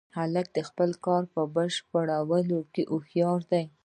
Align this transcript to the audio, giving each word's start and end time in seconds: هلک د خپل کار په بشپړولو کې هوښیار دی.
هلک 0.17 0.47
د 0.53 0.57
خپل 0.69 0.89
کار 1.05 1.23
په 1.33 1.41
بشپړولو 1.55 2.59
کې 2.73 2.83
هوښیار 2.91 3.39
دی. 3.51 3.65